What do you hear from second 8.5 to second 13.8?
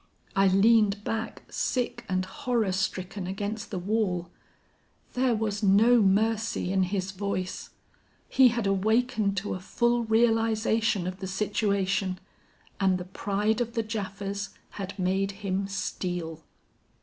awakened to a full realization of the situation and the pride of